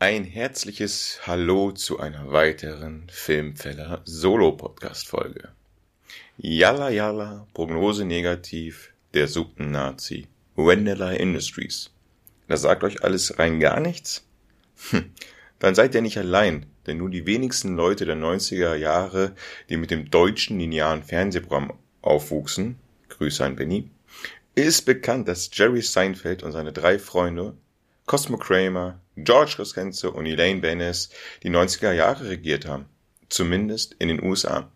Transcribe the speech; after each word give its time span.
Ein 0.00 0.22
herzliches 0.22 1.18
Hallo 1.26 1.72
zu 1.72 1.98
einer 1.98 2.30
weiteren 2.30 3.08
Filmfeller 3.10 4.00
Solo-Podcast-Folge. 4.04 5.48
Yalla 6.36 6.90
Yalla, 6.90 7.48
Prognose 7.52 8.04
negativ, 8.04 8.92
der 9.12 9.26
Suppen-Nazi, 9.26 10.28
Wendella 10.54 11.10
Industries. 11.14 11.90
Das 12.46 12.62
sagt 12.62 12.84
euch 12.84 13.02
alles 13.02 13.40
rein 13.40 13.58
gar 13.58 13.80
nichts? 13.80 14.24
Hm, 14.90 15.10
dann 15.58 15.74
seid 15.74 15.96
ihr 15.96 16.02
nicht 16.02 16.18
allein, 16.18 16.66
denn 16.86 16.98
nur 16.98 17.10
die 17.10 17.26
wenigsten 17.26 17.74
Leute 17.74 18.06
der 18.06 18.16
90er 18.16 18.76
Jahre, 18.76 19.34
die 19.68 19.78
mit 19.78 19.90
dem 19.90 20.12
deutschen 20.12 20.60
linearen 20.60 21.02
Fernsehprogramm 21.02 21.72
aufwuchsen, 22.02 22.78
Grüße 23.08 23.44
an 23.44 23.56
Benny, 23.56 23.90
ist 24.54 24.82
bekannt, 24.82 25.26
dass 25.26 25.50
Jerry 25.52 25.82
Seinfeld 25.82 26.44
und 26.44 26.52
seine 26.52 26.72
drei 26.72 27.00
Freunde, 27.00 27.56
Cosmo 28.08 28.38
Kramer, 28.38 29.00
George 29.16 29.54
Costanzo 29.56 30.08
und 30.08 30.26
Elaine 30.26 30.60
Benes, 30.60 31.10
die 31.42 31.50
90er 31.50 31.92
Jahre 31.92 32.30
regiert 32.30 32.66
haben. 32.66 32.86
Zumindest 33.28 33.94
in 33.98 34.08
den 34.08 34.22
USA. 34.22 34.72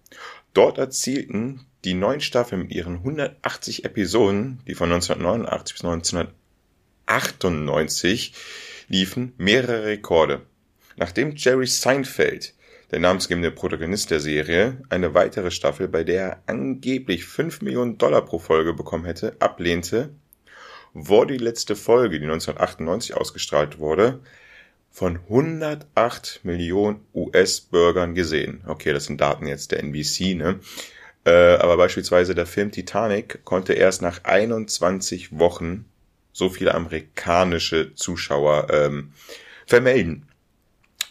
Dort 0.53 0.77
erzielten 0.77 1.65
die 1.85 1.95
neun 1.95 2.21
Staffeln 2.21 2.61
mit 2.61 2.73
ihren 2.73 2.99
180 2.99 3.87
Episoden, 3.87 4.61
die 4.69 4.75
von 4.75 4.93
1989 4.93 5.75
bis 5.75 5.83
1998 5.83 8.35
liefen, 8.89 9.33
mehrere 9.39 9.87
Rekorde. 9.87 10.43
Nachdem 10.97 11.35
Jerry 11.35 11.67
Seinfeld 11.67 12.53
der 12.91 13.01
namensgebende 13.01 13.51
Protagonist 13.51 14.11
der 14.11 14.21
Serie, 14.21 14.83
eine 14.91 15.15
weitere 15.15 15.51
Staffel, 15.51 15.89
bei 15.89 16.05
der 16.05 16.23
er 16.23 16.43
angeblich 16.45 17.25
5 17.25 17.63
Millionen 17.63 17.97
Dollar 17.97 18.27
pro 18.27 18.39
Folge 18.39 18.75
bekommen 18.75 19.07
hätte, 19.07 19.35
ablehnte, 19.41 20.11
wurde 20.95 21.37
die 21.37 21.45
letzte 21.45 21.77
Folge, 21.77 22.19
die 22.19 22.25
1998 22.27 23.17
ausgestrahlt 23.17 23.79
wurde, 23.79 24.21
von 24.91 25.17
108 25.17 26.41
Millionen 26.43 27.01
US-Bürgern 27.15 28.15
gesehen. 28.15 28.63
Okay, 28.67 28.93
das 28.93 29.07
sind 29.07 29.21
Daten 29.21 29.47
jetzt 29.47 29.73
der 29.73 29.81
NBC, 29.81 30.35
ne? 30.35 30.61
Äh, 31.25 31.57
aber 31.57 31.77
beispielsweise 31.77 32.35
der 32.35 32.47
Film 32.47 32.73
Titanic 32.73 33.45
konnte 33.45 33.75
erst 33.75 34.03
nach 34.03 34.25
21 34.25 35.39
Wochen 35.39 35.87
so 36.33 36.49
viele 36.49 36.75
amerikanische 36.75 37.95
Zuschauer 37.95 38.69
ähm, 38.71 39.13
vermelden. 39.67 40.27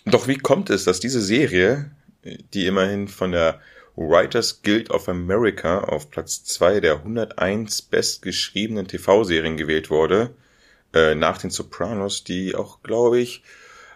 Doch 0.05 0.27
wie 0.27 0.37
kommt 0.37 0.69
es, 0.69 0.83
dass 0.83 0.99
diese 0.99 1.21
Serie, 1.21 1.91
die 2.23 2.65
immerhin 2.65 3.07
von 3.07 3.31
der 3.31 3.61
Writers 4.09 4.61
Guild 4.61 4.89
of 4.89 5.09
America 5.09 5.79
auf 5.79 6.09
Platz 6.09 6.43
2 6.43 6.79
der 6.79 6.95
101 6.97 7.81
bestgeschriebenen 7.83 8.87
TV-Serien 8.87 9.57
gewählt 9.57 9.89
wurde, 9.89 10.31
äh, 10.93 11.15
nach 11.15 11.37
den 11.37 11.49
Sopranos, 11.49 12.23
die 12.23 12.55
auch, 12.55 12.81
glaube 12.83 13.19
ich, 13.19 13.43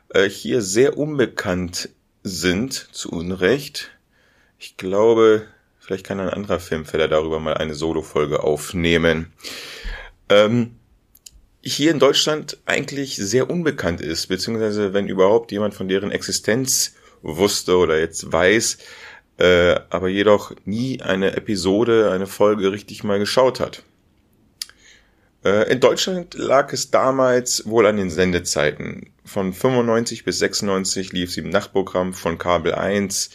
äh, 0.09 0.29
hier 0.29 0.61
sehr 0.61 0.97
unbekannt 0.97 1.89
sind, 2.23 2.73
zu 2.73 3.11
Unrecht. 3.11 3.91
Ich 4.59 4.77
glaube, 4.77 5.47
vielleicht 5.79 6.05
kann 6.05 6.19
ein 6.19 6.29
anderer 6.29 6.59
Filmfeller 6.59 7.07
darüber 7.07 7.39
mal 7.39 7.55
eine 7.55 7.75
Solo-Folge 7.75 8.43
aufnehmen. 8.43 9.33
Ähm, 10.29 10.75
hier 11.61 11.91
in 11.91 11.99
Deutschland 11.99 12.59
eigentlich 12.65 13.15
sehr 13.15 13.49
unbekannt 13.49 13.99
ist, 13.99 14.27
beziehungsweise 14.27 14.93
wenn 14.93 15.07
überhaupt 15.07 15.51
jemand 15.51 15.73
von 15.73 15.87
deren 15.87 16.11
Existenz 16.11 16.93
wusste 17.23 17.77
oder 17.77 17.99
jetzt 17.99 18.31
weiß, 18.31 18.77
äh, 19.37 19.75
aber 19.89 20.07
jedoch 20.09 20.53
nie 20.65 21.01
eine 21.01 21.35
Episode, 21.35 22.11
eine 22.11 22.27
Folge 22.27 22.71
richtig 22.71 23.03
mal 23.03 23.19
geschaut 23.19 23.59
hat. 23.59 23.83
Äh, 25.43 25.71
in 25.71 25.79
Deutschland 25.79 26.33
lag 26.33 26.73
es 26.73 26.91
damals 26.91 27.67
wohl 27.67 27.85
an 27.85 27.97
den 27.97 28.09
Sendezeiten. 28.09 29.11
Von 29.23 29.53
95 29.53 30.23
bis 30.23 30.39
96 30.39 31.13
lief 31.13 31.31
sie 31.31 31.41
im 31.41 31.49
Nachtprogramm 31.49 32.13
von 32.13 32.37
Kabel 32.37 32.73
1. 32.73 33.29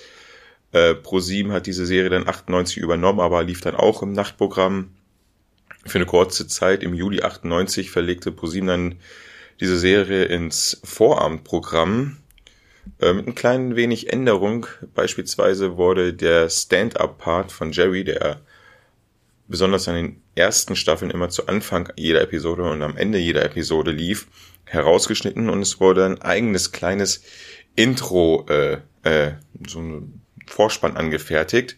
Äh, 0.72 0.92
Pro7 0.92 1.52
hat 1.52 1.66
diese 1.66 1.86
Serie 1.86 2.10
dann 2.10 2.28
98 2.28 2.78
übernommen, 2.78 3.20
aber 3.20 3.42
lief 3.42 3.60
dann 3.60 3.74
auch 3.76 4.02
im 4.02 4.12
Nachtprogramm 4.12 4.92
für 5.86 5.98
eine 5.98 6.06
kurze 6.06 6.46
Zeit 6.46 6.82
im 6.82 6.94
Juli 6.94 7.22
98 7.22 7.90
verlegte 7.90 8.32
ProSieben 8.32 8.68
dann 8.68 8.94
diese 9.60 9.78
Serie 9.78 10.24
ins 10.24 10.80
Vorabendprogramm 10.84 12.19
äh, 13.00 13.12
mit 13.12 13.26
ein 13.26 13.34
kleinen 13.34 13.76
wenig 13.76 14.12
Änderung. 14.12 14.66
Beispielsweise 14.94 15.76
wurde 15.76 16.14
der 16.14 16.48
Stand-up-Part 16.48 17.52
von 17.52 17.72
Jerry, 17.72 18.04
der 18.04 18.40
besonders 19.48 19.88
an 19.88 19.96
den 19.96 20.22
ersten 20.34 20.76
Staffeln 20.76 21.10
immer 21.10 21.28
zu 21.28 21.46
Anfang 21.46 21.92
jeder 21.96 22.22
Episode 22.22 22.62
und 22.62 22.82
am 22.82 22.96
Ende 22.96 23.18
jeder 23.18 23.44
Episode 23.44 23.90
lief, 23.90 24.28
herausgeschnitten 24.64 25.50
und 25.50 25.62
es 25.62 25.80
wurde 25.80 26.06
ein 26.06 26.22
eigenes 26.22 26.72
kleines 26.72 27.22
Intro, 27.74 28.46
äh, 28.48 28.78
äh, 29.02 29.32
so 29.66 29.80
ein 29.80 30.22
Vorspann 30.46 30.96
angefertigt 30.96 31.76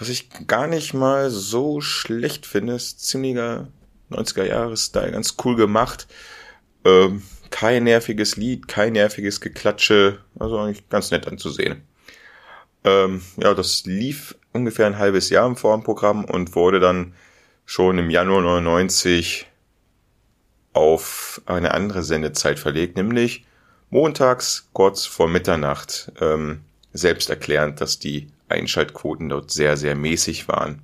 was 0.00 0.08
ich 0.08 0.30
gar 0.46 0.66
nicht 0.66 0.94
mal 0.94 1.30
so 1.30 1.82
schlecht 1.82 2.46
finde, 2.46 2.72
ist 2.72 3.06
ziemlicher 3.06 3.68
90er 4.10 4.44
Jahres 4.44 4.86
Style, 4.86 5.12
ganz 5.12 5.36
cool 5.44 5.56
gemacht. 5.56 6.08
Ähm, 6.84 7.22
kein 7.50 7.84
nerviges 7.84 8.36
Lied, 8.36 8.68
kein 8.68 8.92
nerviges 8.92 9.40
Geklatsche, 9.40 10.20
also 10.38 10.58
eigentlich 10.58 10.88
ganz 10.88 11.10
nett 11.10 11.26
anzusehen. 11.26 11.82
Ähm, 12.84 13.22
ja, 13.36 13.54
das 13.54 13.84
lief 13.84 14.36
ungefähr 14.52 14.86
ein 14.86 14.98
halbes 14.98 15.30
Jahr 15.30 15.46
im 15.46 15.56
Formprogramm 15.56 16.24
und 16.24 16.54
wurde 16.54 16.80
dann 16.80 17.14
schon 17.66 17.98
im 17.98 18.10
Januar 18.10 18.42
99 18.42 19.46
auf 20.72 21.42
eine 21.46 21.72
andere 21.72 22.02
Sendezeit 22.02 22.58
verlegt, 22.58 22.96
nämlich 22.96 23.44
montags 23.90 24.68
kurz 24.72 25.06
vor 25.06 25.28
Mitternacht. 25.28 26.12
Ähm, 26.20 26.62
selbst 26.92 27.30
erklärend, 27.30 27.80
dass 27.80 27.98
die 27.98 28.28
Einschaltquoten 28.48 29.28
dort 29.28 29.50
sehr, 29.50 29.76
sehr 29.76 29.94
mäßig 29.94 30.48
waren. 30.48 30.82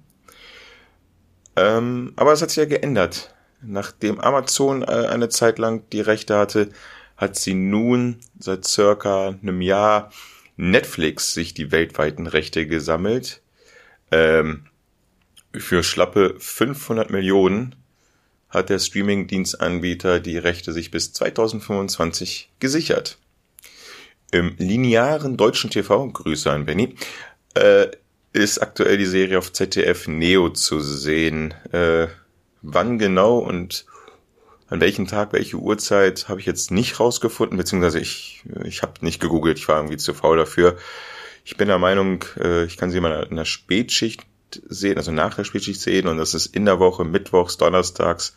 Ähm, 1.57 2.13
aber 2.17 2.33
es 2.33 2.43
hat 2.43 2.51
sich 2.51 2.59
ja 2.59 2.65
geändert. 2.67 3.35
Nachdem 3.67 4.21
Amazon 4.21 4.83
äh, 4.83 4.87
eine 4.87 5.29
Zeit 5.29 5.59
lang 5.59 5.89
die 5.91 6.01
Rechte 6.01 6.37
hatte, 6.37 6.71
hat 7.17 7.37
sie 7.37 7.55
nun 7.55 8.19
seit 8.39 8.67
circa 8.67 9.29
einem 9.43 9.61
Jahr 9.61 10.11
Netflix 10.57 11.35
sich 11.35 11.55
die 11.55 11.73
weltweiten 11.73 12.27
Rechte 12.27 12.67
gesammelt. 12.67 13.43
Ähm, 14.11 14.67
für 15.55 15.83
schlappe 15.83 16.35
500 16.39 17.11
Millionen 17.11 17.75
hat 18.49 18.71
der 18.71 18.79
Streaming-Dienstanbieter 18.79 20.21
die 20.21 20.39
Rechte 20.39 20.73
sich 20.73 20.91
bis 20.91 21.13
2025 21.13 22.51
gesichert. 22.59 23.19
Im 24.31 24.55
linearen 24.59 25.37
deutschen 25.37 25.71
TV, 25.71 26.09
Grüße 26.09 26.51
an 26.51 26.67
Benny, 26.67 26.95
äh, 27.55 27.89
ist 28.33 28.59
aktuell 28.59 28.99
die 28.99 29.07
Serie 29.07 29.39
auf 29.39 29.53
ZDF 29.53 30.09
Neo 30.09 30.51
zu 30.51 30.81
sehen. 30.81 31.55
Äh, 31.73 32.09
wann 32.63 32.99
genau 32.99 33.39
und 33.39 33.87
an 34.69 34.81
welchem 34.81 35.07
Tag, 35.07 35.33
welche 35.33 35.57
Uhrzeit, 35.57 36.29
habe 36.29 36.41
ich 36.41 36.47
jetzt 36.47 36.71
nicht 36.71 36.99
rausgefunden, 36.99 37.57
beziehungsweise 37.57 38.01
ich, 38.01 38.43
ich 38.65 38.83
habe 38.83 38.93
nicht 39.01 39.21
gegoogelt, 39.21 39.59
ich 39.59 39.69
war 39.69 39.77
irgendwie 39.77 39.97
zu 39.97 40.13
faul 40.13 40.37
dafür. 40.37 40.77
Ich 41.45 41.57
bin 41.57 41.69
der 41.69 41.79
Meinung, 41.79 42.25
äh, 42.39 42.65
ich 42.65 42.77
kann 42.77 42.91
sie 42.91 43.01
mal 43.01 43.27
in 43.31 43.37
der 43.37 43.45
Spätschicht 43.45 44.27
sehen, 44.69 44.97
also 44.97 45.13
nach 45.13 45.35
der 45.35 45.45
Spätschicht 45.45 45.81
sehen 45.81 46.09
und 46.09 46.19
das 46.19 46.35
ist 46.35 46.47
in 46.47 46.65
der 46.65 46.81
Woche, 46.81 47.05
mittwochs, 47.05 47.57
donnerstags. 47.59 48.35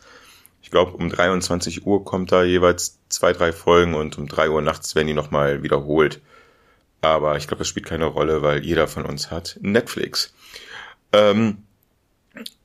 Ich 0.62 0.70
glaube, 0.70 0.92
um 0.92 1.08
23 1.08 1.86
Uhr 1.86 2.04
kommt 2.04 2.30
da 2.30 2.44
jeweils 2.44 2.98
zwei, 3.08 3.32
drei 3.32 3.52
Folgen 3.52 3.94
und 3.94 4.18
um 4.18 4.28
drei 4.28 4.50
Uhr 4.50 4.62
nachts 4.62 4.94
werden 4.94 5.08
die 5.08 5.14
nochmal 5.14 5.62
wiederholt. 5.62 6.20
Aber 7.00 7.36
ich 7.36 7.48
glaube, 7.48 7.60
das 7.60 7.68
spielt 7.68 7.86
keine 7.86 8.04
Rolle, 8.04 8.42
weil 8.42 8.64
jeder 8.64 8.86
von 8.86 9.06
uns 9.06 9.30
hat 9.30 9.58
Netflix. 9.62 10.34
Ähm, 11.12 11.64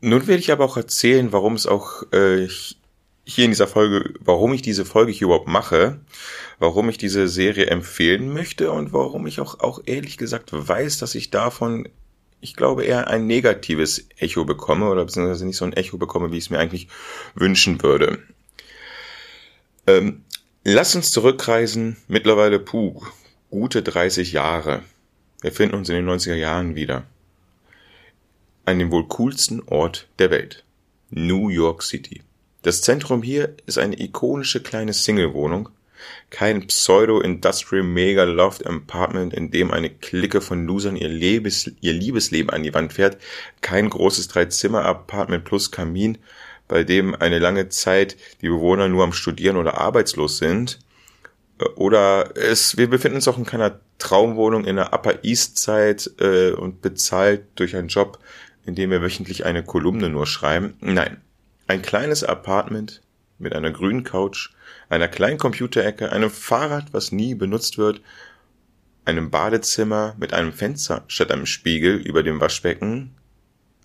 nun 0.01 0.27
werde 0.27 0.39
ich 0.39 0.51
aber 0.51 0.65
auch 0.65 0.77
erzählen, 0.77 1.31
warum 1.31 1.53
es 1.53 1.65
auch 1.65 2.03
äh, 2.11 2.47
hier 3.25 3.45
in 3.45 3.51
dieser 3.51 3.67
Folge, 3.67 4.13
warum 4.19 4.53
ich 4.53 4.61
diese 4.61 4.85
Folge 4.85 5.11
hier 5.11 5.25
überhaupt 5.25 5.47
mache, 5.47 5.99
warum 6.59 6.89
ich 6.89 6.97
diese 6.97 7.27
Serie 7.27 7.67
empfehlen 7.67 8.31
möchte 8.31 8.71
und 8.71 8.93
warum 8.93 9.25
ich 9.27 9.39
auch, 9.39 9.59
auch 9.59 9.81
ehrlich 9.85 10.17
gesagt 10.17 10.49
weiß, 10.51 10.99
dass 10.99 11.15
ich 11.15 11.31
davon, 11.31 11.89
ich 12.39 12.55
glaube, 12.55 12.85
eher 12.85 13.07
ein 13.07 13.25
negatives 13.25 14.07
Echo 14.17 14.45
bekomme 14.45 14.89
oder 14.89 15.05
beziehungsweise 15.05 15.45
nicht 15.45 15.57
so 15.57 15.65
ein 15.65 15.73
Echo 15.73 15.97
bekomme, 15.97 16.31
wie 16.31 16.37
ich 16.37 16.45
es 16.45 16.49
mir 16.51 16.59
eigentlich 16.59 16.87
wünschen 17.33 17.81
würde. 17.81 18.19
Ähm, 19.87 20.23
lass 20.63 20.95
uns 20.95 21.11
zurückreisen, 21.11 21.97
mittlerweile, 22.07 22.59
puh, 22.59 23.01
gute 23.49 23.81
30 23.81 24.31
Jahre. 24.31 24.83
Wir 25.41 25.51
finden 25.51 25.75
uns 25.75 25.89
in 25.89 25.95
den 25.95 26.09
90er 26.09 26.35
Jahren 26.35 26.75
wieder. 26.75 27.05
An 28.65 28.79
dem 28.79 28.91
wohl 28.91 29.07
coolsten 29.07 29.61
Ort 29.67 30.07
der 30.17 30.31
Welt. 30.31 30.63
New 31.11 31.49
York 31.49 31.83
City. 31.83 32.23
Das 32.63 32.81
Zentrum 32.81 33.21
hier 33.21 33.55
ist 33.67 33.77
eine 33.77 34.01
ikonische 34.01 34.63
kleine 34.63 34.91
Single-Wohnung. 34.91 35.69
Kein 36.31 36.65
Pseudo-Industrial-Mega-Loft-Apartment, 36.65 39.35
in 39.35 39.51
dem 39.51 39.69
eine 39.69 39.91
Clique 39.91 40.41
von 40.41 40.65
Losern 40.65 40.95
ihr, 40.95 41.09
Lebes, 41.09 41.69
ihr 41.79 41.93
Liebesleben 41.93 42.49
an 42.49 42.63
die 42.63 42.73
Wand 42.73 42.93
fährt. 42.93 43.21
Kein 43.61 43.87
großes 43.87 44.29
Drei-Zimmer-Apartment 44.29 45.45
plus 45.45 45.69
Kamin, 45.69 46.17
bei 46.67 46.83
dem 46.83 47.13
eine 47.13 47.37
lange 47.37 47.69
Zeit 47.69 48.17
die 48.41 48.49
Bewohner 48.49 48.87
nur 48.87 49.03
am 49.03 49.13
Studieren 49.13 49.57
oder 49.57 49.77
arbeitslos 49.77 50.39
sind 50.39 50.79
Oder 51.75 52.35
es, 52.35 52.77
wir 52.77 52.89
befinden 52.89 53.17
uns 53.17 53.27
auch 53.27 53.37
in 53.37 53.45
keiner 53.45 53.79
Traumwohnung 53.99 54.65
in 54.65 54.75
der 54.75 54.91
Upper 54.91 55.23
East 55.23 55.59
Side 55.59 56.09
äh, 56.19 56.53
und 56.53 56.81
bezahlt 56.81 57.43
durch 57.55 57.75
einen 57.75 57.87
Job, 57.87 58.17
in 58.65 58.75
dem 58.75 58.89
wir 58.89 59.01
wöchentlich 59.01 59.45
eine 59.45 59.63
Kolumne 59.63 60.09
nur 60.09 60.25
schreiben. 60.25 60.75
Nein, 60.81 61.21
ein 61.67 61.81
kleines 61.81 62.23
Apartment 62.23 63.01
mit 63.37 63.53
einer 63.53 63.71
grünen 63.71 64.03
Couch, 64.03 64.51
einer 64.89 65.07
kleinen 65.07 65.37
Computerecke, 65.37 66.11
einem 66.11 66.29
Fahrrad, 66.29 66.93
was 66.93 67.11
nie 67.11 67.35
benutzt 67.35 67.77
wird, 67.77 68.01
einem 69.03 69.29
Badezimmer 69.29 70.15
mit 70.17 70.33
einem 70.33 70.53
Fenster 70.53 71.03
statt 71.07 71.31
einem 71.31 71.45
Spiegel 71.45 71.95
über 71.97 72.23
dem 72.23 72.39
Waschbecken. 72.39 73.15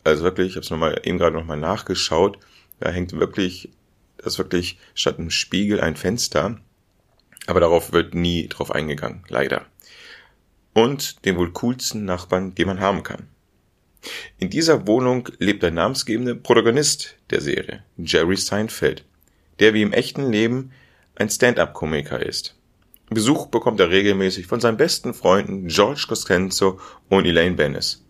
Also 0.04 0.24
wirklich, 0.24 0.48
ich 0.48 0.56
habe 0.56 0.64
es 0.64 0.70
nochmal 0.70 1.00
eben 1.04 1.18
gerade 1.18 1.36
nochmal 1.36 1.58
nachgeschaut. 1.58 2.38
Da 2.78 2.90
hängt 2.90 3.12
wirklich, 3.12 3.70
das 4.16 4.38
wirklich 4.38 4.78
statt 4.94 5.18
einem 5.18 5.30
Spiegel 5.30 5.80
ein 5.80 5.96
Fenster. 5.96 6.58
Aber 7.46 7.60
darauf 7.60 7.92
wird 7.92 8.14
nie 8.14 8.48
drauf 8.48 8.70
eingegangen, 8.70 9.24
leider. 9.28 9.66
Und 10.72 11.24
den 11.24 11.36
wohl 11.36 11.52
coolsten 11.52 12.04
Nachbarn, 12.04 12.54
den 12.54 12.68
man 12.68 12.80
haben 12.80 13.02
kann. 13.02 13.28
In 14.38 14.50
dieser 14.50 14.87
Wohnung 14.87 15.29
lebt 15.38 15.62
der 15.62 15.70
namensgebende 15.70 16.35
Protagonist 16.35 17.17
der 17.31 17.41
Serie, 17.41 17.85
Jerry 17.99 18.37
Seinfeld, 18.37 19.05
der 19.58 19.75
wie 19.75 19.82
im 19.82 19.93
echten 19.93 20.31
Leben 20.31 20.73
ein 21.17 21.29
Stand-up-Komiker 21.29 22.25
ist. 22.25 22.56
Besuch 23.11 23.47
bekommt 23.47 23.81
er 23.81 23.91
regelmäßig 23.91 24.47
von 24.47 24.61
seinen 24.61 24.76
besten 24.76 25.14
Freunden 25.14 25.67
George 25.67 26.05
Costanzo 26.08 26.81
und 27.08 27.26
Elaine 27.26 27.56
Bennis. 27.56 28.05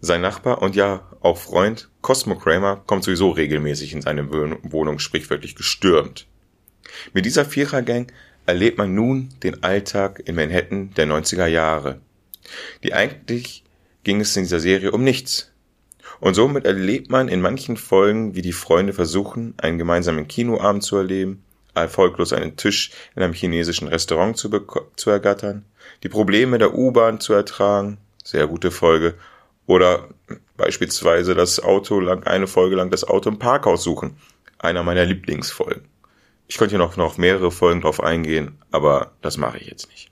Sein 0.00 0.22
Nachbar 0.22 0.62
und 0.62 0.74
ja 0.74 1.06
auch 1.20 1.36
Freund 1.36 1.90
Cosmo 2.00 2.36
Kramer 2.36 2.82
kommt 2.86 3.04
sowieso 3.04 3.30
regelmäßig 3.30 3.92
in 3.92 4.00
seine 4.00 4.32
Wohnung 4.32 4.98
sprichwörtlich 4.98 5.54
gestürmt. 5.56 6.26
Mit 7.12 7.26
dieser 7.26 7.44
Vierergang 7.44 8.10
erlebt 8.46 8.78
man 8.78 8.94
nun 8.94 9.28
den 9.42 9.62
Alltag 9.62 10.22
in 10.24 10.34
Manhattan 10.34 10.94
der 10.94 11.06
90er 11.06 11.46
Jahre. 11.46 12.00
Die 12.82 12.94
eigentlich 12.94 13.62
ging 14.04 14.20
es 14.20 14.36
in 14.36 14.44
dieser 14.44 14.60
Serie 14.60 14.92
um 14.92 15.04
nichts. 15.04 15.52
Und 16.20 16.34
somit 16.34 16.66
erlebt 16.66 17.10
man 17.10 17.28
in 17.28 17.40
manchen 17.40 17.76
Folgen, 17.76 18.34
wie 18.34 18.42
die 18.42 18.52
Freunde 18.52 18.92
versuchen, 18.92 19.54
einen 19.58 19.78
gemeinsamen 19.78 20.28
Kinoabend 20.28 20.82
zu 20.82 20.96
erleben, 20.96 21.42
erfolglos 21.74 22.32
einen 22.32 22.56
Tisch 22.56 22.92
in 23.16 23.22
einem 23.22 23.32
chinesischen 23.32 23.88
Restaurant 23.88 24.36
zu, 24.36 24.50
zu 24.96 25.10
ergattern, 25.10 25.64
die 26.02 26.08
Probleme 26.08 26.58
der 26.58 26.74
U-Bahn 26.74 27.20
zu 27.20 27.32
ertragen, 27.32 27.98
sehr 28.22 28.46
gute 28.46 28.70
Folge, 28.70 29.14
oder 29.66 30.08
beispielsweise 30.56 31.34
das 31.34 31.62
Auto 31.62 32.00
lang, 32.00 32.24
eine 32.24 32.46
Folge 32.46 32.76
lang 32.76 32.90
das 32.90 33.04
Auto 33.04 33.30
im 33.30 33.38
Parkhaus 33.38 33.82
suchen, 33.82 34.16
einer 34.58 34.82
meiner 34.82 35.04
Lieblingsfolgen. 35.04 35.84
Ich 36.48 36.58
könnte 36.58 36.72
hier 36.72 36.84
noch, 36.84 36.96
noch 36.96 37.16
mehrere 37.16 37.50
Folgen 37.50 37.80
drauf 37.80 38.02
eingehen, 38.02 38.58
aber 38.72 39.12
das 39.22 39.36
mache 39.36 39.58
ich 39.58 39.68
jetzt 39.68 39.88
nicht. 39.88 40.09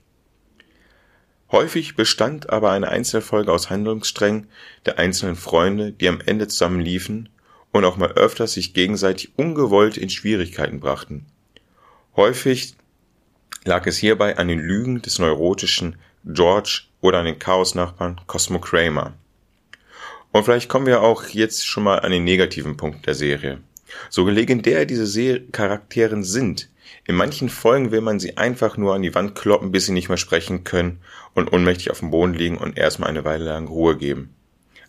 Häufig 1.51 1.95
bestand 1.95 2.49
aber 2.49 2.71
eine 2.71 2.89
Einzelfolge 2.89 3.51
aus 3.51 3.69
Handlungssträngen 3.69 4.47
der 4.85 4.99
einzelnen 4.99 5.35
Freunde, 5.35 5.91
die 5.91 6.07
am 6.07 6.21
Ende 6.21 6.47
zusammen 6.47 6.79
liefen 6.79 7.29
und 7.71 7.85
auch 7.85 7.97
mal 7.97 8.11
öfters 8.11 8.53
sich 8.53 8.73
gegenseitig 8.73 9.31
ungewollt 9.37 9.97
in 9.97 10.09
Schwierigkeiten 10.09 10.79
brachten. 10.79 11.25
Häufig 12.15 12.75
lag 13.65 13.87
es 13.87 13.97
hierbei 13.97 14.37
an 14.37 14.47
den 14.47 14.59
Lügen 14.59 15.01
des 15.01 15.19
neurotischen 15.19 15.95
George 16.23 16.83
oder 17.01 17.19
an 17.19 17.25
den 17.25 17.39
Chaosnachbarn 17.39 18.21
Cosmo 18.27 18.59
Kramer. 18.59 19.13
Und 20.31 20.43
vielleicht 20.43 20.69
kommen 20.69 20.85
wir 20.85 21.01
auch 21.01 21.25
jetzt 21.29 21.65
schon 21.65 21.83
mal 21.83 21.99
an 21.99 22.11
den 22.11 22.23
negativen 22.23 22.77
Punkt 22.77 23.07
der 23.07 23.15
Serie. 23.15 23.59
So 24.09 24.27
legendär 24.27 24.85
diese 24.85 25.41
Charakteren 25.51 26.23
sind, 26.23 26.69
in 27.05 27.15
manchen 27.15 27.49
Folgen 27.49 27.91
will 27.91 28.01
man 28.01 28.19
sie 28.19 28.37
einfach 28.37 28.77
nur 28.77 28.93
an 28.95 29.01
die 29.01 29.15
Wand 29.15 29.35
kloppen, 29.35 29.71
bis 29.71 29.85
sie 29.85 29.93
nicht 29.93 30.09
mehr 30.09 30.17
sprechen 30.17 30.63
können 30.63 30.99
und 31.33 31.51
ohnmächtig 31.51 31.91
auf 31.91 31.99
dem 31.99 32.11
Boden 32.11 32.33
liegen 32.33 32.57
und 32.57 32.77
erstmal 32.77 33.09
eine 33.09 33.25
Weile 33.25 33.45
lang 33.45 33.67
Ruhe 33.67 33.97
geben. 33.97 34.35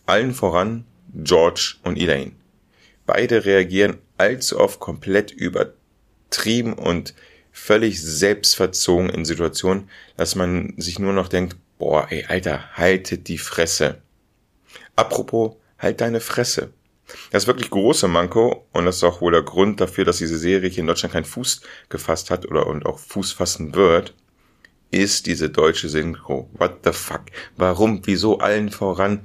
Allen 0.07 0.35
voran 0.35 0.85
George 1.15 1.77
und 1.83 1.99
Elaine. 1.99 2.33
Beide 3.07 3.45
reagieren 3.45 3.99
allzu 4.19 4.59
oft 4.59 4.81
komplett 4.81 5.31
über 5.31 5.73
übertrieben 6.31 6.75
und 6.75 7.15
völlig 7.51 8.01
selbstverzogen 8.01 9.11
in 9.11 9.25
Situationen, 9.25 9.91
dass 10.17 10.37
man 10.37 10.75
sich 10.77 11.01
nur 11.01 11.13
noch 11.13 11.29
denkt, 11.29 11.57
boah, 11.79 12.07
ey, 12.11 12.25
Alter, 12.27 12.71
haltet 12.75 13.27
die 13.27 13.39
Fresse. 13.39 14.01
Apropos, 14.95 15.57
halt 15.79 16.01
deine 16.01 16.21
Fresse. 16.21 16.73
Das 17.31 17.47
wirklich 17.47 17.71
große 17.71 18.09
Manko, 18.09 18.67
und 18.73 18.87
das 18.87 18.97
ist 18.97 19.05
auch 19.05 19.21
wohl 19.21 19.33
der 19.33 19.43
Grund 19.43 19.81
dafür, 19.81 20.05
dass 20.05 20.19
diese 20.19 20.39
Serie 20.39 20.69
hier 20.69 20.81
in 20.81 20.87
Deutschland 20.87 21.13
keinen 21.13 21.25
Fuß 21.25 21.63
gefasst 21.89 22.31
hat 22.31 22.47
oder 22.47 22.67
und 22.67 22.87
auch 22.87 22.99
Fuß 22.99 23.33
fassen 23.33 23.75
wird, 23.75 24.15
ist 24.91 25.27
diese 25.27 25.51
deutsche 25.51 25.89
Synchro. 25.89 26.51
What 26.55 26.81
the 26.85 26.93
fuck? 26.93 27.23
Warum? 27.57 28.03
Wieso 28.05 28.39
allen 28.39 28.71
voran? 28.71 29.25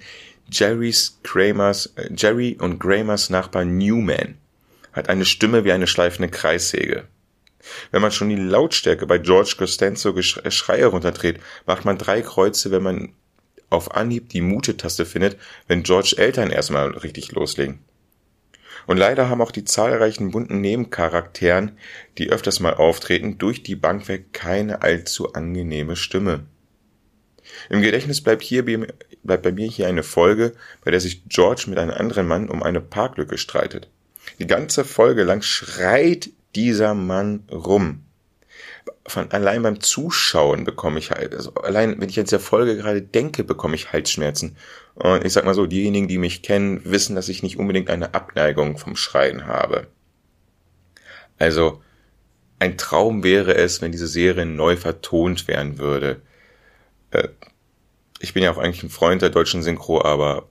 Jerry's 0.51 1.19
Kramers, 1.23 1.87
äh, 1.95 2.09
Jerry 2.15 2.57
und 2.59 2.79
Gramers 2.79 3.29
Nachbar 3.29 3.65
Newman 3.65 4.37
hat 4.93 5.09
eine 5.09 5.25
Stimme 5.25 5.65
wie 5.65 5.71
eine 5.71 5.87
schleifende 5.87 6.29
Kreissäge. 6.29 7.07
Wenn 7.91 8.01
man 8.01 8.11
schon 8.11 8.29
die 8.29 8.35
Lautstärke 8.35 9.07
bei 9.07 9.17
George 9.17 9.55
Costanzo 9.57 10.13
Schreie 10.21 10.85
runterdreht, 10.85 11.39
macht 11.65 11.83
man 11.83 11.97
drei 11.97 12.21
Kreuze, 12.21 12.71
wenn 12.71 12.83
man 12.83 13.13
auf 13.69 13.95
Anhieb 13.95 14.29
die 14.29 14.41
Mute-Taste 14.41 15.05
findet, 15.05 15.37
wenn 15.67 15.83
George 15.83 16.15
Eltern 16.17 16.51
erstmal 16.51 16.89
richtig 16.89 17.31
loslegen. 17.31 17.79
Und 18.87 18.97
leider 18.97 19.29
haben 19.29 19.41
auch 19.41 19.51
die 19.51 19.65
zahlreichen 19.65 20.31
bunten 20.31 20.61
Nebencharakteren, 20.61 21.77
die 22.17 22.29
öfters 22.29 22.59
mal 22.59 22.75
auftreten, 22.75 23.37
durch 23.37 23.63
die 23.63 23.75
Bank 23.75 24.07
weg 24.07 24.33
keine 24.33 24.81
allzu 24.81 25.33
angenehme 25.33 25.95
Stimme. 25.95 26.45
Im 27.69 27.81
Gedächtnis 27.81 28.21
bleibt, 28.21 28.43
hier, 28.43 28.63
bleibt 29.23 29.43
bei 29.43 29.51
mir 29.51 29.69
hier 29.69 29.87
eine 29.87 30.03
Folge, 30.03 30.53
bei 30.83 30.91
der 30.91 30.99
sich 30.99 31.27
George 31.29 31.65
mit 31.67 31.77
einem 31.77 31.91
anderen 31.91 32.27
Mann 32.27 32.49
um 32.49 32.63
eine 32.63 32.81
Parklücke 32.81 33.37
streitet. 33.37 33.89
Die 34.39 34.47
ganze 34.47 34.83
Folge 34.83 35.23
lang 35.23 35.41
schreit 35.41 36.29
dieser 36.55 36.93
Mann 36.93 37.43
rum. 37.51 38.03
Von 39.07 39.31
allein 39.31 39.61
beim 39.61 39.79
Zuschauen 39.81 40.63
bekomme 40.63 40.99
ich 40.99 41.11
halt, 41.11 41.33
also 41.35 41.53
allein 41.55 41.99
wenn 41.99 42.09
ich 42.09 42.15
jetzt 42.15 42.31
der 42.31 42.39
Folge 42.39 42.75
gerade 42.75 43.01
denke, 43.01 43.43
bekomme 43.43 43.75
ich 43.75 43.93
Halsschmerzen. 43.93 44.57
Und 44.95 45.25
ich 45.25 45.33
sag 45.33 45.45
mal 45.45 45.53
so, 45.53 45.65
diejenigen, 45.65 46.07
die 46.07 46.17
mich 46.17 46.41
kennen, 46.41 46.81
wissen, 46.85 47.15
dass 47.15 47.29
ich 47.29 47.43
nicht 47.43 47.57
unbedingt 47.57 47.89
eine 47.89 48.13
Abneigung 48.13 48.77
vom 48.77 48.95
Schreien 48.95 49.45
habe. 49.45 49.87
Also, 51.37 51.81
ein 52.59 52.77
Traum 52.77 53.23
wäre 53.23 53.55
es, 53.55 53.81
wenn 53.81 53.91
diese 53.91 54.07
Serie 54.07 54.45
neu 54.45 54.77
vertont 54.77 55.47
werden 55.47 55.77
würde. 55.77 56.21
Äh, 57.11 57.27
ich 58.19 58.33
bin 58.33 58.43
ja 58.43 58.51
auch 58.51 58.57
eigentlich 58.57 58.83
ein 58.83 58.89
Freund 58.89 59.21
der 59.21 59.29
deutschen 59.29 59.61
Synchro, 59.61 60.03
aber 60.03 60.47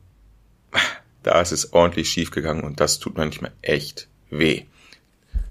da 1.23 1.41
ist 1.41 1.53
es 1.53 1.73
ordentlich 1.73 2.11
schief 2.11 2.31
gegangen 2.31 2.63
und 2.63 2.81
das 2.81 2.99
tut 2.99 3.17
manchmal 3.17 3.53
echt 3.63 4.09
weh. 4.31 4.65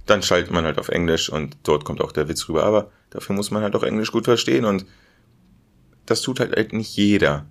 Dann 0.05 0.21
schaltet 0.21 0.51
man 0.51 0.65
halt 0.65 0.79
auf 0.79 0.89
Englisch 0.89 1.29
und 1.29 1.57
dort 1.63 1.85
kommt 1.85 2.01
auch 2.01 2.11
der 2.11 2.27
Witz 2.27 2.49
rüber, 2.49 2.63
aber 2.63 2.91
dafür 3.09 3.35
muss 3.35 3.51
man 3.51 3.63
halt 3.63 3.75
auch 3.75 3.83
Englisch 3.83 4.11
gut 4.11 4.25
verstehen 4.25 4.65
und 4.65 4.85
das 6.05 6.21
tut 6.21 6.39
halt, 6.39 6.55
halt 6.55 6.73
nicht 6.73 6.95
jeder. 6.95 7.45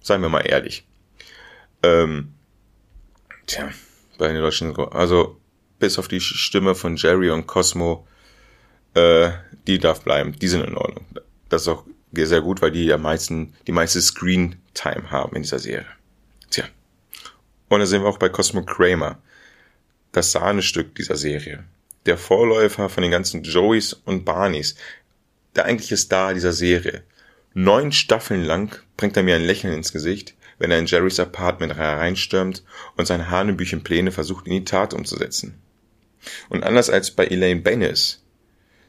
Seien 0.00 0.22
wir 0.22 0.28
mal 0.28 0.40
ehrlich. 0.40 0.86
Ähm, 1.82 2.32
tja, 3.46 3.70
bei 4.18 4.28
den 4.28 4.40
deutschen, 4.40 4.76
also 4.76 5.38
bis 5.78 5.98
auf 5.98 6.08
die 6.08 6.20
Stimme 6.20 6.74
von 6.74 6.96
Jerry 6.96 7.30
und 7.30 7.46
Cosmo, 7.46 8.06
äh, 8.94 9.30
die 9.66 9.78
darf 9.78 10.02
bleiben. 10.02 10.32
Die 10.38 10.48
sind 10.48 10.64
in 10.64 10.76
Ordnung. 10.76 11.04
Das 11.48 11.62
ist 11.62 11.68
auch 11.68 11.84
sehr 12.12 12.40
gut, 12.40 12.62
weil 12.62 12.70
die 12.70 12.84
ja 12.84 12.98
meisten, 12.98 13.54
die 13.66 13.72
meiste 13.72 14.00
Screen 14.00 14.56
Time 14.74 15.10
haben 15.10 15.36
in 15.36 15.42
dieser 15.42 15.58
Serie. 15.58 15.86
Tja. 16.50 16.64
Und 17.68 17.80
da 17.80 17.86
sehen 17.86 18.02
wir 18.02 18.08
auch 18.08 18.18
bei 18.18 18.28
Cosmo 18.28 18.62
Kramer, 18.62 19.18
das 20.12 20.32
Sahnestück 20.32 20.94
dieser 20.94 21.16
Serie. 21.16 21.64
Der 22.06 22.18
Vorläufer 22.18 22.88
von 22.88 23.02
den 23.02 23.10
ganzen 23.10 23.42
Joeys 23.42 23.92
und 23.92 24.24
Barneys. 24.24 24.74
Der 25.54 25.66
eigentliche 25.66 25.96
Star 25.96 26.34
dieser 26.34 26.52
Serie. 26.52 27.02
Neun 27.54 27.92
Staffeln 27.92 28.44
lang 28.44 28.76
bringt 28.96 29.16
er 29.16 29.22
mir 29.22 29.36
ein 29.36 29.44
Lächeln 29.44 29.74
ins 29.74 29.92
Gesicht, 29.92 30.34
wenn 30.58 30.70
er 30.70 30.78
in 30.78 30.86
Jerrys 30.86 31.20
Apartment 31.20 31.74
hereinstürmt 31.74 32.64
und 32.96 33.06
seine 33.06 33.30
hanebüchen 33.30 33.82
Pläne 33.82 34.10
versucht 34.10 34.46
in 34.46 34.52
die 34.52 34.64
Tat 34.64 34.94
umzusetzen. 34.94 35.54
Und 36.48 36.62
anders 36.62 36.88
als 36.88 37.10
bei 37.10 37.26
Elaine 37.26 37.60
Bennis 37.60 38.22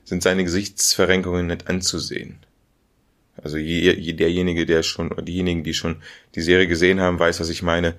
sind 0.04 0.24
seine 0.24 0.44
Gesichtsverrenkungen 0.44 1.48
nicht 1.48 1.68
anzusehen. 1.68 2.40
Also 3.42 3.58
je, 3.58 3.92
je, 3.94 4.14
derjenige, 4.14 4.66
der 4.66 4.84
schon, 4.84 5.14
diejenigen, 5.26 5.64
die 5.64 5.74
schon 5.74 6.02
die 6.36 6.42
Serie 6.42 6.68
gesehen 6.68 7.02
haben, 7.02 7.20
weiß, 7.20 7.40
was 7.40 7.50
ich 7.50 7.64
meine 7.64 7.96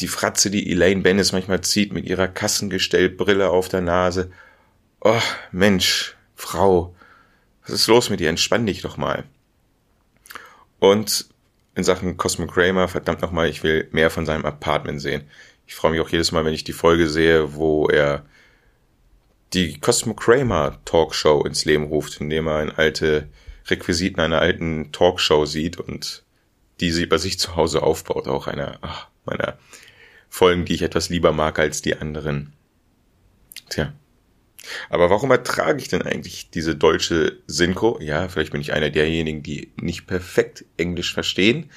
die 0.00 0.08
Fratze, 0.08 0.50
die 0.50 0.70
Elaine 0.70 1.02
Bennis 1.02 1.32
manchmal 1.32 1.62
zieht 1.62 1.92
mit 1.92 2.04
ihrer 2.06 2.28
Kassengestellbrille 2.28 3.50
auf 3.50 3.68
der 3.68 3.80
Nase. 3.80 4.30
Oh, 5.00 5.20
Mensch, 5.52 6.16
Frau, 6.34 6.94
was 7.62 7.72
ist 7.72 7.86
los 7.86 8.10
mit 8.10 8.20
dir? 8.20 8.28
Entspann 8.28 8.66
dich 8.66 8.82
doch 8.82 8.96
mal. 8.96 9.24
Und 10.78 11.26
in 11.74 11.84
Sachen 11.84 12.16
Cosmo 12.16 12.46
Kramer, 12.46 12.88
verdammt 12.88 13.22
nochmal, 13.22 13.48
ich 13.48 13.62
will 13.62 13.88
mehr 13.92 14.10
von 14.10 14.26
seinem 14.26 14.44
Apartment 14.44 15.00
sehen. 15.00 15.24
Ich 15.66 15.74
freue 15.74 15.92
mich 15.92 16.00
auch 16.00 16.08
jedes 16.08 16.32
Mal, 16.32 16.44
wenn 16.44 16.54
ich 16.54 16.64
die 16.64 16.72
Folge 16.72 17.08
sehe, 17.08 17.54
wo 17.54 17.88
er 17.88 18.24
die 19.52 19.78
Cosmo 19.80 20.14
Kramer 20.14 20.78
Talkshow 20.84 21.44
ins 21.44 21.64
Leben 21.64 21.84
ruft, 21.84 22.20
indem 22.20 22.46
er 22.46 22.56
ein 22.56 22.70
alte 22.70 23.28
Requisiten 23.68 24.20
einer 24.20 24.40
alten 24.40 24.92
Talkshow 24.92 25.44
sieht 25.44 25.78
und 25.78 26.24
die 26.80 26.90
sie 26.90 27.06
bei 27.06 27.18
sich 27.18 27.38
zu 27.38 27.56
Hause 27.56 27.82
aufbaut. 27.82 28.28
Auch 28.28 28.46
einer 28.46 28.78
ach, 28.82 29.08
meiner 29.24 29.58
Folgen, 30.28 30.64
die 30.64 30.74
ich 30.74 30.82
etwas 30.82 31.08
lieber 31.08 31.32
mag 31.32 31.58
als 31.58 31.82
die 31.82 31.96
anderen. 31.96 32.52
Tja. 33.68 33.92
Aber 34.90 35.10
warum 35.10 35.30
ertrage 35.30 35.80
ich 35.80 35.88
denn 35.88 36.02
eigentlich 36.02 36.50
diese 36.50 36.74
deutsche 36.74 37.38
Synchro? 37.46 37.98
Ja, 38.00 38.28
vielleicht 38.28 38.52
bin 38.52 38.60
ich 38.60 38.72
einer 38.72 38.90
derjenigen, 38.90 39.42
die 39.42 39.72
nicht 39.80 40.06
perfekt 40.06 40.64
Englisch 40.76 41.14
verstehen 41.14 41.70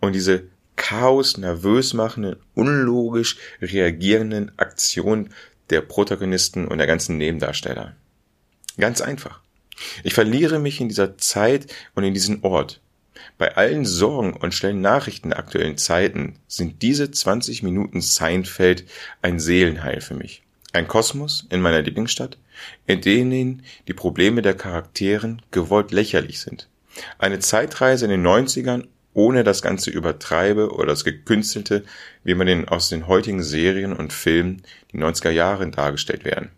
und 0.00 0.14
diese 0.14 0.44
Chaos, 0.76 1.36
nervös 1.36 1.92
machenden, 1.92 2.36
unlogisch 2.54 3.36
reagierenden 3.60 4.58
Aktionen 4.58 5.34
der 5.68 5.82
Protagonisten 5.82 6.66
und 6.66 6.78
der 6.78 6.86
ganzen 6.86 7.18
Nebendarsteller. 7.18 7.96
Ganz 8.78 9.02
einfach. 9.02 9.40
Ich 10.04 10.14
verliere 10.14 10.58
mich 10.58 10.80
in 10.80 10.88
dieser 10.88 11.18
Zeit 11.18 11.72
und 11.94 12.04
in 12.04 12.14
diesem 12.14 12.42
Ort. 12.44 12.80
Bei 13.38 13.56
allen 13.56 13.84
Sorgen 13.84 14.34
und 14.34 14.54
schnellen 14.54 14.80
Nachrichten 14.80 15.30
der 15.30 15.38
aktuellen 15.38 15.76
Zeiten 15.76 16.36
sind 16.46 16.82
diese 16.82 17.10
20 17.10 17.62
Minuten 17.62 18.00
Seinfeld 18.00 18.84
ein 19.22 19.40
Seelenheil 19.40 20.00
für 20.00 20.14
mich. 20.14 20.42
Ein 20.72 20.88
Kosmos 20.88 21.46
in 21.50 21.60
meiner 21.60 21.82
Lieblingsstadt, 21.82 22.38
in 22.86 23.00
denen 23.00 23.62
die 23.88 23.94
Probleme 23.94 24.42
der 24.42 24.54
Charakteren 24.54 25.42
gewollt 25.50 25.90
lächerlich 25.90 26.40
sind. 26.40 26.68
Eine 27.18 27.38
Zeitreise 27.38 28.04
in 28.04 28.10
den 28.10 28.26
90ern 28.26 28.86
ohne 29.12 29.42
das 29.42 29.62
ganze 29.62 29.90
Übertreibe 29.90 30.72
oder 30.72 30.86
das 30.86 31.04
Gekünstelte, 31.04 31.84
wie 32.22 32.34
man 32.34 32.46
den 32.46 32.68
aus 32.68 32.88
den 32.88 33.06
heutigen 33.06 33.42
Serien 33.42 33.92
und 33.92 34.12
Filmen 34.12 34.62
die 34.92 34.98
90er 34.98 35.30
Jahre 35.30 35.68
dargestellt 35.70 36.24
werden. 36.24 36.50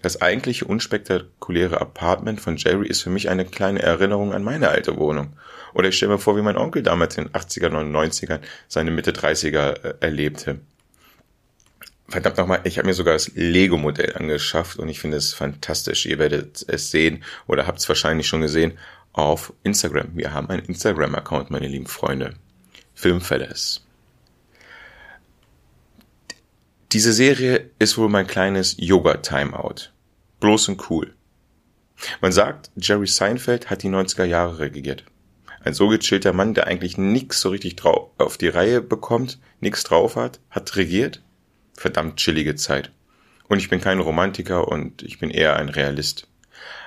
Das 0.00 0.22
eigentliche 0.22 0.64
unspektakuläre 0.64 1.80
Apartment 1.80 2.40
von 2.40 2.56
Jerry 2.56 2.88
ist 2.88 3.02
für 3.02 3.10
mich 3.10 3.28
eine 3.28 3.44
kleine 3.44 3.82
Erinnerung 3.82 4.32
an 4.32 4.42
meine 4.42 4.68
alte 4.68 4.96
Wohnung. 4.96 5.34
Oder 5.74 5.88
ich 5.88 5.96
stelle 5.96 6.12
mir 6.12 6.18
vor, 6.18 6.36
wie 6.36 6.42
mein 6.42 6.56
Onkel 6.56 6.82
damals 6.82 7.18
in 7.18 7.24
den 7.24 7.32
80ern 7.32 7.78
und 7.78 7.92
90ern 7.92 8.40
seine 8.68 8.90
Mitte 8.90 9.12
30er 9.12 9.84
äh, 9.84 9.94
erlebte. 10.00 10.60
Verdammt 12.08 12.36
nochmal, 12.36 12.60
ich 12.64 12.78
habe 12.78 12.88
mir 12.88 12.94
sogar 12.94 13.14
das 13.14 13.30
Lego-Modell 13.34 14.14
angeschafft 14.16 14.78
und 14.78 14.88
ich 14.88 15.00
finde 15.00 15.16
es 15.16 15.32
fantastisch. 15.32 16.04
Ihr 16.06 16.18
werdet 16.18 16.64
es 16.68 16.90
sehen 16.90 17.24
oder 17.46 17.66
habt 17.66 17.78
es 17.78 17.88
wahrscheinlich 17.88 18.26
schon 18.26 18.42
gesehen 18.42 18.78
auf 19.12 19.52
Instagram. 19.62 20.08
Wir 20.14 20.32
haben 20.34 20.48
einen 20.50 20.64
Instagram-Account, 20.64 21.50
meine 21.50 21.68
lieben 21.68 21.86
Freunde. 21.86 22.34
Filmfellas. 22.94 23.82
Diese 26.92 27.14
Serie 27.14 27.70
ist 27.78 27.96
wohl 27.96 28.10
mein 28.10 28.26
kleines 28.26 28.76
Yoga-Timeout. 28.78 29.92
Bloß 30.40 30.68
und 30.68 30.90
cool. 30.90 31.14
Man 32.20 32.32
sagt, 32.32 32.70
Jerry 32.76 33.06
Seinfeld 33.06 33.70
hat 33.70 33.82
die 33.82 33.88
90er 33.88 34.24
Jahre 34.24 34.58
regiert. 34.58 35.06
Ein 35.64 35.72
so 35.72 35.88
gechillter 35.88 36.34
Mann, 36.34 36.52
der 36.52 36.66
eigentlich 36.66 36.98
nix 36.98 37.40
so 37.40 37.48
richtig 37.48 37.76
drauf 37.76 38.10
auf 38.18 38.36
die 38.36 38.48
Reihe 38.48 38.82
bekommt, 38.82 39.38
nix 39.60 39.84
drauf 39.84 40.16
hat, 40.16 40.38
hat 40.50 40.76
regiert. 40.76 41.22
Verdammt 41.74 42.18
chillige 42.18 42.56
Zeit. 42.56 42.92
Und 43.48 43.58
ich 43.58 43.70
bin 43.70 43.80
kein 43.80 44.00
Romantiker 44.00 44.68
und 44.68 45.02
ich 45.02 45.18
bin 45.18 45.30
eher 45.30 45.56
ein 45.56 45.70
Realist. 45.70 46.28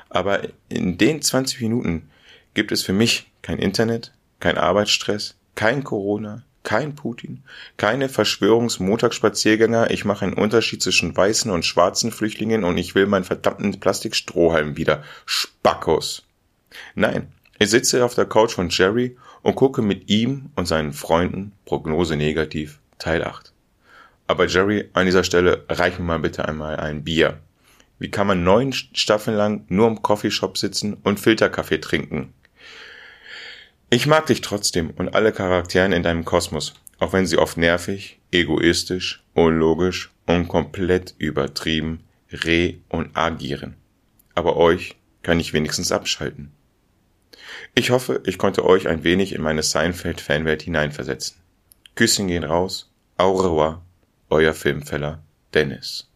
Aber 0.10 0.42
in 0.70 1.00
den 1.00 1.24
20 1.24 1.62
Minuten 1.62 2.12
gibt 2.54 2.72
es 2.72 2.84
für 2.84 2.94
mich 2.94 3.32
kein 3.42 3.58
Internet, 3.58 4.12
kein 4.40 4.60
Arbeitsstress, 4.60 5.36
kein 5.56 5.84
Corona, 5.84 6.44
kein 6.66 6.96
Putin, 6.96 7.44
keine 7.78 8.10
Verschwörungsmontagsspaziergänger, 8.10 9.92
ich 9.92 10.04
mache 10.04 10.26
einen 10.26 10.34
Unterschied 10.34 10.82
zwischen 10.84 11.16
weißen 11.16 11.50
und 11.50 11.64
schwarzen 11.64 12.12
Flüchtlingen 12.12 12.66
und 12.66 12.78
ich 12.78 12.96
will 12.96 13.06
meinen 13.06 13.24
verdammten 13.24 13.80
Plastikstrohhalm 13.80 14.76
wieder. 14.76 15.04
Spackos. 15.26 16.24
Nein, 16.96 17.32
ich 17.58 17.70
sitze 17.70 18.04
auf 18.04 18.16
der 18.16 18.26
Couch 18.26 18.52
von 18.52 18.68
Jerry 18.70 19.16
und 19.44 19.56
gucke 19.56 19.82
mit 19.82 20.10
ihm 20.10 20.50
und 20.56 20.68
seinen 20.68 20.92
Freunden 20.92 21.54
Prognose 21.64 22.18
negativ 22.18 22.80
Teil 23.00 23.24
8. 23.24 23.54
Aber 24.28 24.48
Jerry, 24.48 24.90
an 24.94 25.06
dieser 25.06 25.24
Stelle 25.24 25.64
reich 25.70 26.00
mir 26.00 26.06
mal 26.06 26.20
bitte 26.20 26.46
einmal 26.48 26.78
ein 26.78 27.04
Bier. 27.04 27.40
Wie 28.00 28.12
kann 28.12 28.28
man 28.28 28.44
neun 28.44 28.74
Staffeln 28.74 29.38
lang 29.38 29.66
nur 29.70 29.88
im 29.88 30.02
Coffeeshop 30.02 30.58
sitzen 30.58 30.96
und 30.96 31.20
Filterkaffee 31.20 31.80
trinken? 31.80 32.34
Ich 33.90 34.08
mag 34.08 34.26
dich 34.26 34.42
trotzdem 34.42 34.90
und 34.90 35.14
alle 35.14 35.32
Charakteren 35.32 35.92
in 35.92 36.04
deinem 36.04 36.26
Kosmos, 36.26 36.74
auch 37.00 37.14
wenn 37.14 37.28
sie 37.28 37.38
oft 37.38 37.58
nervig, 37.58 38.20
egoistisch, 38.32 39.24
unlogisch 39.34 40.12
und 40.26 40.48
komplett 40.48 41.14
übertrieben 41.18 42.04
re- 42.32 42.76
und 42.90 43.16
agieren. 43.16 43.76
Aber 44.34 44.58
euch 44.58 44.96
kann 45.22 45.40
ich 45.40 45.54
wenigstens 45.54 45.92
abschalten. 45.92 46.52
Ich 47.76 47.92
hoffe, 47.92 48.22
ich 48.26 48.38
konnte 48.38 48.66
euch 48.66 48.88
ein 48.88 49.04
wenig 49.04 49.34
in 49.34 49.42
meine 49.42 49.62
Seinfeld-Fanwelt 49.64 50.64
hineinversetzen. 50.64 51.38
Küsschen 51.96 52.28
gehen 52.28 52.44
raus. 52.44 52.92
Au 53.18 53.34
revoir, 53.34 53.86
euer 54.30 54.54
Filmfeller 54.54 55.24
Dennis. 55.54 56.10